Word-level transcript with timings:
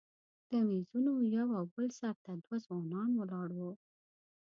د 0.49 0.51
میزونو 0.69 1.11
یو 1.35 1.47
او 1.57 1.65
بل 1.75 1.87
سر 1.99 2.15
ته 2.25 2.31
دوه 2.43 2.55
ځوانان 2.65 3.09
ولاړ 3.15 3.47
وو. 3.57 3.71